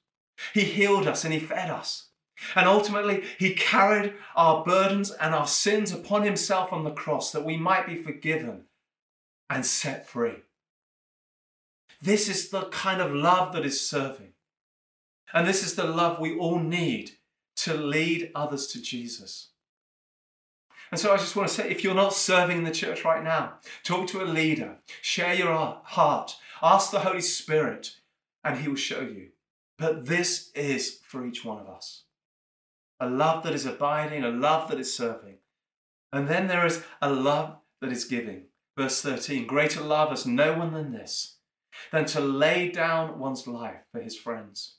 He 0.54 0.62
healed 0.62 1.08
us 1.08 1.24
and 1.24 1.34
he 1.34 1.40
fed 1.40 1.70
us. 1.70 2.10
And 2.56 2.68
ultimately, 2.68 3.24
he 3.40 3.54
carried 3.54 4.14
our 4.36 4.64
burdens 4.64 5.12
and 5.12 5.34
our 5.34 5.48
sins 5.48 5.92
upon 5.92 6.24
himself 6.24 6.74
on 6.74 6.84
the 6.84 6.92
cross 6.92 7.32
that 7.32 7.46
we 7.46 7.56
might 7.56 7.88
be 7.88 7.96
forgiven 7.96 8.66
and 9.50 9.66
set 9.66 10.08
free. 10.08 10.44
This 12.06 12.30
is 12.30 12.50
the 12.50 12.66
kind 12.66 13.02
of 13.02 13.12
love 13.12 13.52
that 13.54 13.66
is 13.66 13.82
serving. 13.82 14.34
And 15.34 15.48
this 15.48 15.64
is 15.64 15.74
the 15.74 15.86
love 15.86 16.20
we 16.20 16.38
all 16.38 16.60
need 16.60 17.14
to 17.58 17.74
lead 17.74 18.32
others 18.36 18.68
to 18.68 18.82
Jesus. 18.82 19.50
And 20.92 21.00
so 21.00 21.12
I 21.12 21.18
just 21.18 21.36
want 21.36 21.50
to 21.50 21.54
say 21.54 21.70
if 21.70 21.84
you're 21.84 21.96
not 21.96 22.14
serving 22.14 22.60
in 22.60 22.64
the 22.64 22.70
church 22.70 23.04
right 23.04 23.24
now, 23.24 23.56
talk 23.84 24.08
to 24.10 24.22
a 24.22 24.26
leader, 24.26 24.78
share 25.02 25.34
your 25.34 25.82
heart, 25.84 26.38
ask 26.62 26.92
the 26.92 27.00
Holy 27.00 27.22
Spirit, 27.22 27.96
and 28.44 28.60
He 28.60 28.68
will 28.68 28.76
show 28.76 29.02
you. 29.02 29.30
But 29.80 30.06
this 30.06 30.52
is 30.54 31.00
for 31.08 31.26
each 31.26 31.44
one 31.44 31.60
of 31.60 31.68
us 31.68 32.04
a 33.00 33.10
love 33.10 33.44
that 33.44 33.54
is 33.54 33.66
abiding, 33.66 34.24
a 34.24 34.30
love 34.30 34.70
that 34.70 34.80
is 34.80 34.96
serving. 34.96 35.38
And 36.14 36.28
then 36.28 36.48
there 36.48 36.66
is 36.66 36.84
a 37.02 37.12
love 37.12 37.58
that 37.82 37.92
is 37.92 38.06
giving. 38.06 38.44
Verse 38.78 39.02
13 39.02 39.48
Greater 39.48 39.82
love 39.82 40.12
has 40.12 40.26
no 40.28 40.54
one 40.54 40.72
than 40.72 40.92
this, 40.92 41.35
than 41.92 42.06
to 42.06 42.20
lay 42.20 42.70
down 42.70 43.20
one's 43.20 43.48
life 43.48 43.82
for 43.92 44.02
his 44.02 44.18
friends. 44.18 44.78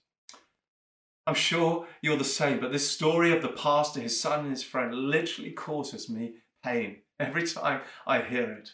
I'm 1.26 1.34
sure 1.34 1.86
you're 2.02 2.16
the 2.16 2.24
same, 2.24 2.60
but 2.60 2.72
this 2.72 2.90
story 2.90 3.32
of 3.32 3.42
the 3.42 3.48
pastor, 3.48 4.00
his 4.00 4.20
son, 4.20 4.40
and 4.40 4.50
his 4.50 4.62
friend 4.62 4.94
literally 4.94 5.50
causes 5.50 6.08
me 6.08 6.34
pain 6.64 6.98
every 7.18 7.46
time 7.46 7.80
I 8.06 8.20
hear 8.22 8.50
it. 8.52 8.70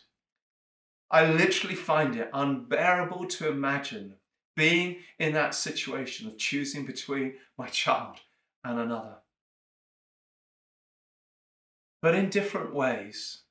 I 1.10 1.26
literally 1.26 1.76
find 1.76 2.16
it 2.16 2.30
unbearable 2.32 3.26
to 3.26 3.48
imagine 3.48 4.14
being 4.54 4.96
in 5.18 5.32
that 5.32 5.54
situation 5.54 6.26
of 6.26 6.38
choosing 6.38 6.84
between 6.84 7.34
my 7.56 7.68
child 7.68 8.20
and 8.64 8.78
another 8.78 9.16
but 12.02 12.16
in 12.16 12.28
different 12.28 12.74
ways. 12.74 13.42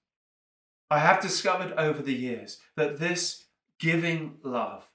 I 0.91 0.99
have 0.99 1.21
discovered 1.21 1.71
over 1.77 2.01
the 2.03 2.13
years 2.13 2.57
that 2.75 2.99
this 2.99 3.45
giving 3.81 4.37
love 4.43 4.87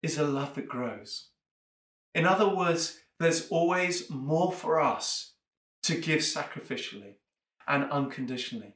is 0.00 0.16
a 0.16 0.24
love 0.24 0.54
that 0.54 0.68
grows. 0.68 1.30
In 2.14 2.24
other 2.24 2.48
words, 2.48 3.00
there's 3.18 3.48
always 3.48 4.08
more 4.08 4.52
for 4.52 4.80
us 4.80 5.32
to 5.82 5.96
give 5.96 6.20
sacrificially 6.20 7.16
and 7.66 7.90
unconditionally. 7.90 8.74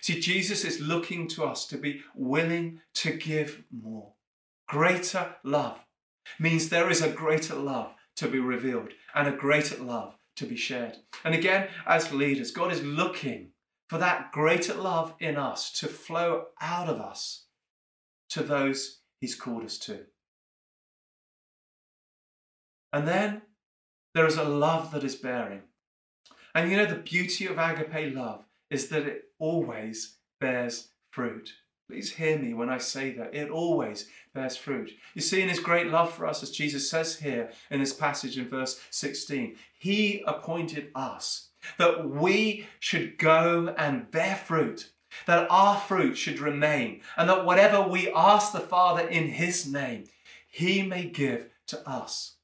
See, 0.00 0.20
Jesus 0.20 0.64
is 0.64 0.80
looking 0.80 1.28
to 1.28 1.44
us 1.44 1.64
to 1.68 1.78
be 1.78 2.02
willing 2.14 2.80
to 2.94 3.12
give 3.12 3.62
more. 3.70 4.14
Greater 4.66 5.36
love 5.44 5.78
means 6.40 6.68
there 6.68 6.90
is 6.90 7.00
a 7.00 7.08
greater 7.08 7.54
love 7.54 7.92
to 8.16 8.28
be 8.28 8.40
revealed 8.40 8.90
and 9.14 9.28
a 9.28 9.32
greater 9.32 9.82
love 9.82 10.16
to 10.36 10.44
be 10.44 10.56
shared. 10.56 10.98
And 11.24 11.34
again, 11.34 11.68
as 11.86 12.12
leaders, 12.12 12.50
God 12.50 12.72
is 12.72 12.82
looking 12.82 13.52
for 13.88 13.98
that 13.98 14.32
greater 14.32 14.74
love 14.74 15.14
in 15.20 15.36
us 15.36 15.70
to 15.78 15.86
flow 15.86 16.46
out 16.60 16.88
of 16.88 17.00
us 17.00 17.44
to 18.30 18.42
those 18.42 19.00
He's 19.20 19.34
called 19.34 19.64
us 19.64 19.78
to. 19.78 20.06
And 22.92 23.06
then 23.06 23.42
there 24.14 24.26
is 24.26 24.36
a 24.36 24.44
love 24.44 24.92
that 24.92 25.04
is 25.04 25.16
bearing. 25.16 25.62
And 26.54 26.70
you 26.70 26.76
know, 26.76 26.86
the 26.86 26.96
beauty 26.96 27.46
of 27.46 27.58
agape 27.58 28.14
love 28.14 28.44
is 28.70 28.88
that 28.88 29.06
it 29.06 29.24
always 29.38 30.16
bears 30.40 30.88
fruit. 31.10 31.52
Please 31.88 32.12
hear 32.12 32.38
me 32.38 32.52
when 32.52 32.68
I 32.68 32.78
say 32.78 33.12
that. 33.12 33.34
It 33.34 33.50
always 33.50 34.08
bears 34.34 34.56
fruit. 34.56 34.92
You 35.14 35.22
see, 35.22 35.40
in 35.40 35.48
his 35.48 35.60
great 35.60 35.86
love 35.86 36.12
for 36.12 36.26
us, 36.26 36.42
as 36.42 36.50
Jesus 36.50 36.90
says 36.90 37.18
here 37.18 37.50
in 37.70 37.80
this 37.80 37.94
passage 37.94 38.36
in 38.36 38.48
verse 38.48 38.80
16, 38.90 39.56
he 39.78 40.22
appointed 40.26 40.90
us 40.94 41.48
that 41.78 42.08
we 42.08 42.66
should 42.78 43.18
go 43.18 43.74
and 43.78 44.10
bear 44.10 44.36
fruit, 44.36 44.90
that 45.26 45.46
our 45.50 45.78
fruit 45.78 46.16
should 46.16 46.40
remain, 46.40 47.00
and 47.16 47.28
that 47.28 47.44
whatever 47.44 47.82
we 47.82 48.12
ask 48.12 48.52
the 48.52 48.60
Father 48.60 49.06
in 49.06 49.28
his 49.28 49.70
name, 49.70 50.04
he 50.48 50.82
may 50.82 51.04
give 51.04 51.48
to 51.66 51.88
us. 51.88 52.34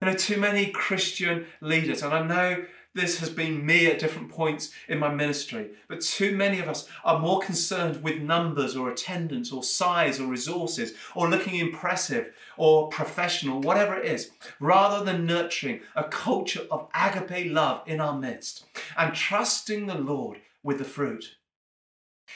You 0.00 0.08
know, 0.10 0.14
too 0.14 0.38
many 0.38 0.66
Christian 0.66 1.46
leaders, 1.60 2.02
and 2.02 2.12
I 2.12 2.26
know 2.26 2.64
this 2.94 3.18
has 3.18 3.30
been 3.30 3.66
me 3.66 3.86
at 3.86 3.98
different 3.98 4.30
points 4.30 4.70
in 4.86 5.00
my 5.00 5.12
ministry, 5.12 5.70
but 5.88 6.00
too 6.00 6.36
many 6.36 6.60
of 6.60 6.68
us 6.68 6.88
are 7.04 7.18
more 7.18 7.40
concerned 7.40 8.02
with 8.04 8.20
numbers 8.20 8.76
or 8.76 8.88
attendance 8.88 9.50
or 9.50 9.64
size 9.64 10.20
or 10.20 10.28
resources 10.28 10.94
or 11.16 11.28
looking 11.28 11.56
impressive 11.56 12.32
or 12.56 12.88
professional, 12.88 13.60
whatever 13.60 13.96
it 13.96 14.06
is, 14.06 14.30
rather 14.60 15.04
than 15.04 15.26
nurturing 15.26 15.80
a 15.96 16.04
culture 16.04 16.66
of 16.70 16.88
agape 16.94 17.50
love 17.50 17.82
in 17.86 18.00
our 18.00 18.16
midst 18.16 18.64
and 18.96 19.12
trusting 19.12 19.86
the 19.86 19.98
Lord 19.98 20.38
with 20.64 20.78
the 20.78 20.84
fruit. 20.84 21.36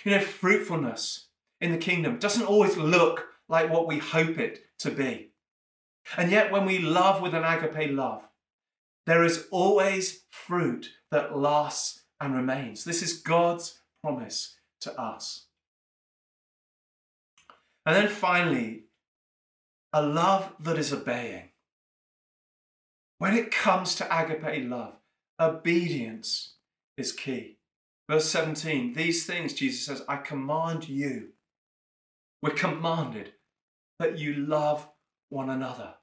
You 0.04 0.12
know, 0.12 0.20
fruitfulness 0.20 1.26
in 1.60 1.72
the 1.72 1.78
kingdom 1.78 2.18
doesn't 2.18 2.46
always 2.46 2.76
look 2.76 3.26
like 3.48 3.72
what 3.72 3.88
we 3.88 3.98
hope 3.98 4.38
it 4.38 4.60
to 4.80 4.90
be. 4.90 5.32
And 6.16 6.30
yet, 6.30 6.52
when 6.52 6.64
we 6.64 6.78
love 6.78 7.20
with 7.20 7.34
an 7.34 7.44
agape 7.44 7.90
love, 7.90 8.22
there 9.06 9.24
is 9.24 9.46
always 9.50 10.24
fruit 10.30 10.90
that 11.10 11.36
lasts 11.36 12.04
and 12.20 12.34
remains. 12.34 12.84
This 12.84 13.02
is 13.02 13.14
God's 13.14 13.80
promise 14.02 14.56
to 14.82 14.98
us. 15.00 15.46
And 17.84 17.96
then 17.96 18.08
finally, 18.08 18.84
a 19.92 20.02
love 20.02 20.52
that 20.60 20.78
is 20.78 20.92
obeying. 20.92 21.50
When 23.18 23.34
it 23.34 23.50
comes 23.50 23.94
to 23.96 24.04
agape 24.04 24.68
love, 24.68 24.94
obedience 25.40 26.54
is 26.96 27.12
key. 27.12 27.57
Verse 28.08 28.28
17, 28.30 28.94
these 28.94 29.26
things, 29.26 29.52
Jesus 29.52 29.84
says, 29.84 30.02
I 30.08 30.16
command 30.16 30.88
you. 30.88 31.30
We're 32.42 32.50
commanded 32.50 33.32
that 33.98 34.18
you 34.18 34.34
love 34.34 34.88
one 35.28 35.50
another. 35.50 35.94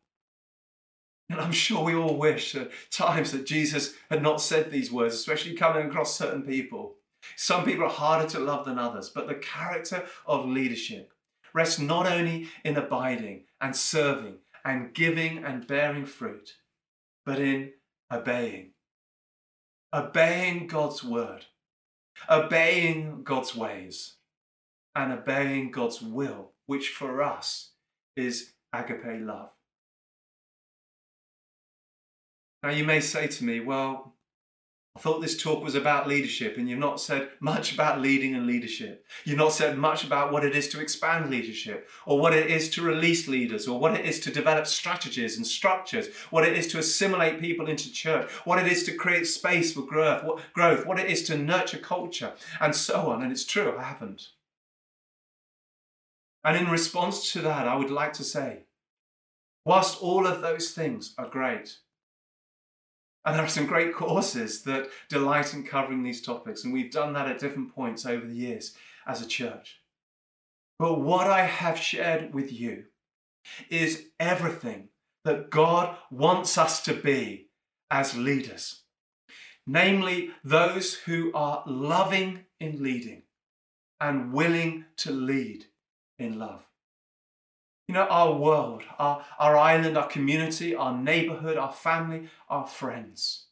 And 1.29 1.41
I'm 1.41 1.51
sure 1.51 1.83
we 1.83 1.95
all 1.95 2.17
wish 2.17 2.53
at 2.53 2.69
times 2.91 3.31
that 3.31 3.47
Jesus 3.47 3.95
had 4.11 4.21
not 4.21 4.41
said 4.41 4.69
these 4.69 4.91
words, 4.91 5.15
especially 5.15 5.55
coming 5.55 5.87
across 5.87 6.15
certain 6.15 6.43
people. 6.43 6.97
Some 7.35 7.65
people 7.65 7.85
are 7.85 7.89
harder 7.89 8.29
to 8.29 8.39
love 8.39 8.65
than 8.65 8.77
others, 8.77 9.09
but 9.09 9.27
the 9.27 9.35
character 9.35 10.03
of 10.27 10.45
leadership 10.45 11.11
rests 11.53 11.79
not 11.79 12.05
only 12.05 12.49
in 12.63 12.77
abiding 12.77 13.45
and 13.59 13.75
serving 13.75 14.35
and 14.63 14.93
giving 14.93 15.43
and 15.43 15.65
bearing 15.65 16.05
fruit, 16.05 16.57
but 17.25 17.39
in 17.39 17.71
obeying. 18.11 18.71
Obeying 19.91 20.67
God's 20.67 21.03
word, 21.03 21.45
obeying 22.29 23.23
God's 23.23 23.55
ways, 23.55 24.15
and 24.95 25.11
obeying 25.11 25.71
God's 25.71 26.01
will, 26.01 26.51
which 26.65 26.89
for 26.89 27.21
us 27.21 27.71
is 28.15 28.53
agape 28.73 29.21
love. 29.21 29.49
Now, 32.63 32.71
you 32.71 32.83
may 32.83 32.99
say 32.99 33.27
to 33.27 33.43
me, 33.43 33.59
well, 33.59 34.14
I 34.95 35.01
thought 35.01 35.21
this 35.21 35.41
talk 35.41 35.61
was 35.61 35.75
about 35.75 36.07
leadership, 36.07 36.55
and 36.55 36.69
you've 36.69 36.79
not 36.79 37.01
said 37.01 37.27
much 37.41 37.73
about 37.73 37.99
leading 37.99 38.33
and 38.33 38.47
leadership. 38.47 39.05
You've 39.25 39.37
not 39.37 39.51
said 39.51 39.77
much 39.77 40.05
about 40.05 40.31
what 40.31 40.45
it 40.45 40.55
is 40.55 40.69
to 40.69 40.79
expand 40.79 41.29
leadership, 41.29 41.89
or 42.05 42.17
what 42.17 42.33
it 42.33 42.49
is 42.49 42.69
to 42.71 42.81
release 42.81 43.27
leaders, 43.27 43.67
or 43.67 43.77
what 43.77 43.99
it 43.99 44.05
is 44.05 44.21
to 44.21 44.31
develop 44.31 44.65
strategies 44.67 45.35
and 45.35 45.45
structures, 45.45 46.07
what 46.29 46.47
it 46.47 46.57
is 46.57 46.67
to 46.67 46.79
assimilate 46.79 47.41
people 47.41 47.67
into 47.67 47.91
church, 47.91 48.31
what 48.45 48.57
it 48.57 48.71
is 48.71 48.83
to 48.85 48.95
create 48.95 49.27
space 49.27 49.73
for 49.73 49.81
growth, 49.81 50.23
what, 50.23 50.39
growth, 50.53 50.85
what 50.85 50.99
it 50.99 51.09
is 51.09 51.23
to 51.23 51.37
nurture 51.37 51.77
culture, 51.77 52.31
and 52.61 52.73
so 52.73 53.11
on. 53.11 53.21
And 53.21 53.33
it's 53.33 53.45
true, 53.45 53.75
I 53.77 53.83
haven't. 53.83 54.29
And 56.45 56.55
in 56.55 56.71
response 56.71 57.33
to 57.33 57.41
that, 57.41 57.67
I 57.67 57.75
would 57.75 57.91
like 57.91 58.13
to 58.13 58.23
say, 58.23 58.59
whilst 59.65 60.01
all 60.01 60.25
of 60.25 60.41
those 60.41 60.71
things 60.71 61.13
are 61.17 61.27
great, 61.27 61.79
and 63.25 63.35
there 63.35 63.43
are 63.43 63.49
some 63.49 63.65
great 63.65 63.93
courses 63.93 64.61
that 64.63 64.89
delight 65.09 65.53
in 65.53 65.63
covering 65.63 66.03
these 66.03 66.21
topics, 66.21 66.63
and 66.63 66.71
we've 66.71 66.91
done 66.91 67.13
that 67.13 67.27
at 67.27 67.39
different 67.39 67.73
points 67.73 68.05
over 68.05 68.25
the 68.25 68.35
years 68.35 68.75
as 69.07 69.21
a 69.21 69.27
church. 69.27 69.81
But 70.77 71.01
what 71.01 71.27
I 71.27 71.45
have 71.45 71.79
shared 71.79 72.33
with 72.33 72.51
you 72.51 72.85
is 73.69 74.07
everything 74.19 74.89
that 75.23 75.49
God 75.49 75.97
wants 76.11 76.57
us 76.57 76.81
to 76.83 76.93
be 76.93 77.49
as 77.89 78.15
leaders, 78.15 78.81
namely 79.65 80.31
those 80.43 80.93
who 80.93 81.31
are 81.33 81.63
loving 81.65 82.45
in 82.59 82.83
leading 82.83 83.23
and 83.99 84.33
willing 84.33 84.85
to 84.97 85.11
lead 85.11 85.65
in 86.19 86.37
love. 86.37 86.63
You 87.87 87.93
know, 87.93 88.07
our 88.07 88.33
world, 88.33 88.83
our, 88.97 89.23
our 89.37 89.55
island, 89.55 89.97
our 89.97 90.07
community, 90.07 90.75
our 90.75 90.97
neighborhood, 90.97 91.57
our 91.57 91.71
family, 91.71 92.29
our 92.49 92.65
friends. 92.65 93.45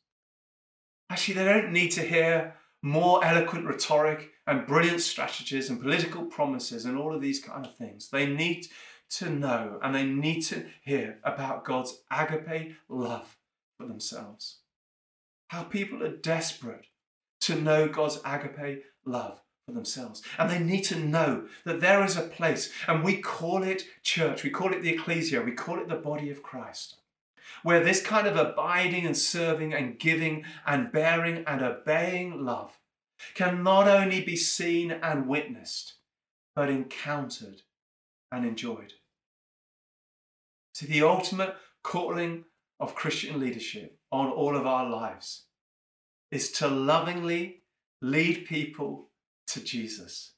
Actually, 1.10 1.36
they 1.36 1.46
don't 1.46 1.72
need 1.72 1.90
to 1.92 2.02
hear 2.02 2.56
more 2.82 3.24
eloquent 3.24 3.66
rhetoric 3.66 4.32
and 4.48 4.68
brilliant 4.68 5.02
strategies 5.02 5.70
and 5.70 5.82
political 5.82 6.26
promises 6.26 6.86
and 6.86 6.98
all 6.98 7.14
of 7.16 7.22
these 7.22 7.40
kind 7.40 7.66
of 7.66 7.76
things. 7.76 8.10
They 8.10 8.26
need 8.26 8.68
to 9.12 9.30
know 9.30 9.80
and 9.82 9.94
they 9.94 10.06
need 10.06 10.42
to 10.42 10.66
hear 10.84 11.20
about 11.24 11.64
God's 11.64 12.02
agape 12.12 12.76
love 12.90 13.38
for 13.78 13.86
themselves. 13.86 14.58
How 15.48 15.64
people 15.64 16.04
are 16.04 16.18
desperate 16.18 16.88
to 17.42 17.56
know 17.56 17.88
God's 17.88 18.20
agape 18.26 18.84
love 19.06 19.42
themselves. 19.68 20.22
And 20.38 20.50
they 20.50 20.60
need 20.60 20.84
to 20.86 21.00
know 21.00 21.48
that 21.64 21.80
there 21.80 22.04
is 22.04 22.18
a 22.18 22.22
place, 22.22 22.72
and 22.88 23.04
we 23.04 23.18
call 23.18 23.64
it 23.64 23.84
church, 24.02 24.44
we 24.44 24.50
call 24.50 24.74
it 24.74 24.82
the 24.82 24.90
ecclesia, 24.90 25.42
we 25.42 25.54
call 25.54 25.80
it 25.80 25.88
the 25.88 25.96
body 25.96 26.30
of 26.30 26.44
Christ, 26.44 26.98
where 27.64 27.84
this 27.84 28.02
kind 28.02 28.28
of 28.28 28.36
abiding 28.36 29.06
and 29.06 29.16
serving 29.16 29.74
and 29.74 30.00
giving 30.00 30.44
and 30.66 30.92
bearing 30.92 31.44
and 31.48 31.62
obeying 31.62 32.44
love 32.44 32.78
can 33.36 33.64
not 33.64 33.88
only 33.88 34.22
be 34.22 34.36
seen 34.36 34.92
and 34.92 35.28
witnessed, 35.28 35.94
but 36.56 36.70
encountered 36.70 37.62
and 38.32 38.46
enjoyed. 38.46 38.94
See, 40.74 40.88
the 40.88 41.04
ultimate 41.04 41.56
calling 41.84 42.46
of 42.80 42.96
Christian 42.96 43.40
leadership 43.40 43.98
on 44.12 44.30
all 44.30 44.58
of 44.58 44.66
our 44.66 44.90
lives 44.90 45.46
is 46.32 46.52
to 46.52 46.68
lovingly 46.68 47.62
lead 48.02 48.46
people 48.46 49.10
to 49.54 49.64
Jesus 49.64 50.34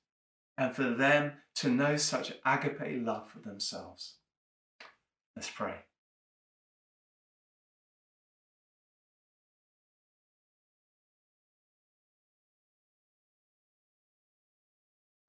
and 0.58 0.76
for 0.76 0.84
them 0.84 1.34
to 1.56 1.70
know 1.70 1.98
such 1.98 2.34
agape 2.46 3.06
love 3.06 3.30
for 3.30 3.40
themselves. 3.40 4.16
Let's 5.36 5.50
pray. 5.50 5.76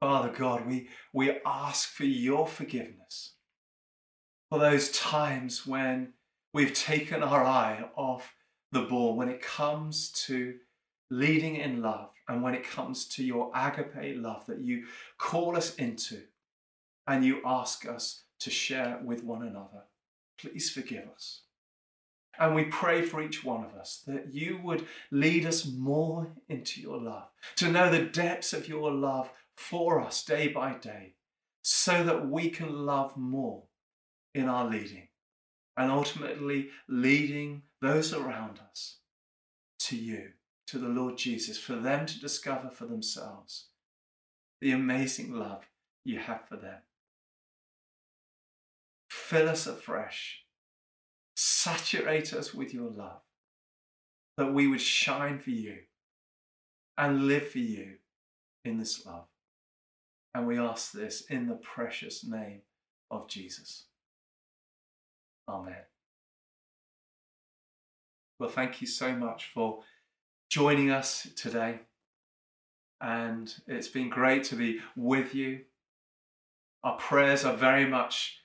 Father 0.01 0.33
God, 0.37 0.67
we, 0.67 0.89
we 1.13 1.41
ask 1.45 1.89
for 1.89 2.05
your 2.05 2.47
forgiveness 2.47 3.33
for 4.51 4.59
those 4.59 4.91
times 4.91 5.67
when 5.67 6.13
we've 6.53 6.75
taken 6.75 7.23
our 7.23 7.45
eye 7.45 7.85
off 7.97 8.35
the 8.73 8.83
ball 8.83 9.17
when 9.17 9.29
it 9.29 9.41
comes 9.41 10.11
to 10.27 10.55
leading 11.11 11.57
in 11.57 11.83
love, 11.83 12.11
and 12.29 12.43
when 12.43 12.55
it 12.55 12.69
comes 12.69 13.07
to 13.07 13.25
your 13.25 13.51
agape 13.55 14.17
love 14.17 14.47
that 14.47 14.61
you 14.61 14.87
call 15.19 15.57
us 15.57 15.75
into 15.77 16.23
and 17.07 17.25
you 17.25 17.41
ask 17.45 17.87
us 17.87 18.23
to 18.41 18.51
share 18.51 19.01
with 19.05 19.23
one 19.23 19.43
another, 19.43 19.85
please 20.39 20.71
forgive 20.71 21.09
us. 21.15 21.43
And 22.39 22.55
we 22.55 22.65
pray 22.65 23.03
for 23.03 23.23
each 23.23 23.45
one 23.45 23.65
of 23.65 23.75
us 23.75 24.03
that 24.07 24.35
you 24.35 24.61
would 24.63 24.87
lead 25.11 25.47
us 25.47 25.65
more 25.65 26.29
into 26.49 26.81
your 26.83 27.01
love, 27.01 27.29
to 27.57 27.71
know 27.71 27.91
the 27.91 28.03
depths 28.03 28.53
of 28.53 28.69
your 28.69 28.91
love 28.91 29.31
for 29.57 30.01
us 30.01 30.23
day 30.23 30.49
by 30.49 30.75
day, 30.75 31.15
so 31.63 32.05
that 32.05 32.29
we 32.29 32.51
can 32.51 32.85
love 32.85 33.17
more 33.17 33.63
in 34.35 34.49
our 34.49 34.69
leading 34.69 35.09
and 35.77 35.91
ultimately 35.91 36.69
leading 36.89 37.63
those 37.81 38.13
around 38.13 38.61
us 38.71 38.97
to 39.79 39.97
you 39.97 40.33
to 40.67 40.79
the 40.79 40.89
Lord 40.89 41.17
Jesus 41.17 41.59
for 41.59 41.77
them 41.77 42.07
to 42.07 42.21
discover 42.21 42.71
for 42.71 42.87
themselves 42.87 43.67
the 44.61 44.73
amazing 44.73 45.33
love 45.33 45.69
you 46.05 46.19
have 46.19 46.49
for 46.49 46.57
them. 46.57 46.81
Fill 49.11 49.49
us 49.49 49.67
afresh, 49.67 50.45
saturate 51.37 52.33
us 52.33 52.55
with 52.55 52.73
your 52.73 52.91
love, 52.91 53.21
that 54.37 54.53
we 54.53 54.67
would 54.67 54.81
shine 54.81 55.39
for 55.39 55.51
you 55.51 55.79
and 56.99 57.27
live 57.27 57.49
for 57.49 57.59
you 57.59 57.95
in 58.65 58.79
this 58.79 59.05
love. 59.07 59.27
And 60.35 60.47
we 60.47 60.59
ask 60.59 60.93
this 60.93 61.23
in 61.23 61.47
the 61.47 61.55
precious 61.55 62.25
name 62.25 62.63
of 63.11 63.29
Jesus. 63.29 63.85
Amen. 65.49 65.85
Well, 68.39 68.51
thank 68.51 68.81
you 68.81 68.87
so 68.87 69.13
much 69.15 69.51
for 69.53 69.83
joining 70.49 70.91
us 70.91 71.29
today. 71.37 71.81
And 73.01 73.55
it's 73.67 73.89
been 73.89 74.09
great 74.09 74.45
to 74.45 74.57
be 74.57 74.81
with 74.95 75.35
you. 75.35 75.61
Our 76.83 76.97
prayers 76.97 77.45
are 77.45 77.57
very 77.57 77.87
much 77.87 78.39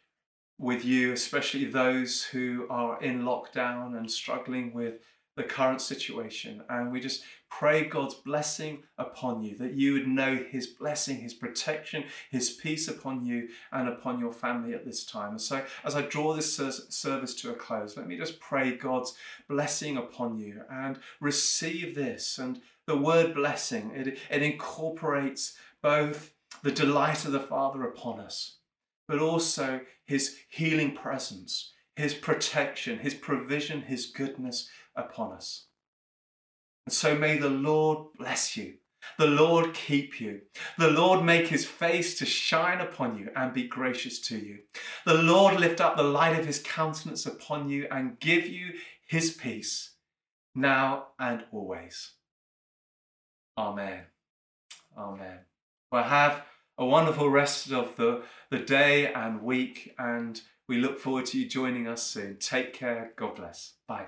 with 0.58 0.84
you, 0.84 1.14
especially 1.14 1.66
those 1.66 2.24
who 2.24 2.68
are 2.70 3.02
in 3.02 3.24
lockdown 3.24 3.98
and 3.98 4.12
struggling 4.12 4.74
with 4.74 4.96
the 5.36 5.44
current 5.44 5.82
situation. 5.82 6.62
And 6.70 6.92
we 6.92 7.00
just 7.00 7.24
pray 7.50 7.86
God's 7.86 8.16
blessing 8.16 8.84
upon 8.98 9.44
you, 9.44 9.58
that 9.58 9.74
you 9.74 9.94
would 9.94 10.08
know 10.08 10.36
His 10.50 10.68
blessing, 10.68 11.18
His 11.18 11.34
protection, 11.34 12.06
His 12.32 12.50
peace 12.50 12.88
upon 12.88 13.26
you 13.26 13.50
and 13.72 13.88
upon 13.88 14.20
your 14.20 14.34
family 14.34 14.74
at 14.74 14.86
this 14.86 15.06
time. 15.06 15.32
And 15.32 15.42
so, 15.42 15.64
as 15.84 15.96
I 15.96 16.02
draw 16.02 16.34
this 16.34 16.56
service 16.56 17.36
to 17.36 17.52
a 17.52 17.56
close, 17.56 17.98
let 17.98 18.08
me 18.08 18.18
just 18.18 18.40
pray 18.40 18.76
God's 18.76 19.16
blessing 19.48 19.98
upon 19.98 20.38
you 20.38 20.62
and 20.70 21.00
receive 21.20 21.96
this. 21.96 22.38
And 22.38 22.62
the 22.88 22.98
word 22.98 23.36
blessing, 23.36 23.92
it, 23.96 24.18
it 24.30 24.42
incorporates 24.42 25.56
both 25.82 26.34
the 26.64 26.72
delight 26.72 27.26
of 27.26 27.32
the 27.32 27.40
Father 27.40 27.84
upon 27.84 28.20
us, 28.20 28.58
but 29.08 29.20
also 29.20 29.82
His 30.06 30.38
healing 30.50 30.96
presence, 30.96 31.72
His 31.96 32.14
protection, 32.14 33.00
His 33.00 33.14
provision, 33.14 33.84
His 33.84 34.06
goodness 34.08 34.70
upon 34.96 35.34
us. 35.34 35.66
And 36.86 36.94
so 36.94 37.16
may 37.16 37.38
the 37.38 37.50
Lord 37.50 38.14
bless 38.18 38.58
you. 38.58 38.76
The 39.18 39.28
Lord 39.28 39.74
keep 39.74 40.20
you. 40.20 40.42
The 40.78 40.90
Lord 40.90 41.24
make 41.24 41.48
his 41.48 41.66
face 41.66 42.18
to 42.20 42.26
shine 42.26 42.80
upon 42.82 43.18
you 43.18 43.30
and 43.36 43.54
be 43.54 43.68
gracious 43.68 44.20
to 44.22 44.38
you. 44.38 44.60
The 45.06 45.22
Lord 45.22 45.60
lift 45.60 45.82
up 45.82 45.98
the 45.98 46.04
light 46.04 46.40
of 46.40 46.46
his 46.46 46.60
countenance 46.60 47.26
upon 47.26 47.70
you 47.70 47.88
and 47.90 48.20
give 48.20 48.46
you 48.48 48.74
his 49.06 49.32
peace 49.32 49.92
now 50.56 51.08
and 51.20 51.46
always. 51.52 52.12
Amen. 53.58 54.04
Amen. 54.98 55.40
Well, 55.92 56.04
have 56.04 56.44
a 56.78 56.86
wonderful 56.86 57.30
rest 57.30 57.72
of 57.72 57.96
the, 57.96 58.24
the 58.50 58.60
day 58.60 59.12
and 59.14 59.44
week, 59.44 59.94
and 59.98 60.42
we 60.72 60.78
look 60.78 61.02
forward 61.02 61.26
to 61.26 61.38
you 61.38 61.50
joining 61.50 61.86
us 61.86 62.02
soon. 62.02 62.38
Take 62.38 62.72
care. 62.72 63.12
God 63.18 63.36
bless. 63.36 63.74
Bye. 63.88 64.06